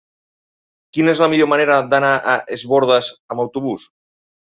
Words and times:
Quina 0.97 1.11
és 1.17 1.19
la 1.23 1.27
millor 1.33 1.49
manera 1.51 1.75
d'anar 1.91 2.09
a 2.31 2.33
Es 2.57 2.63
Bòrdes 2.73 3.11
amb 3.37 3.45
autobús? 3.45 3.85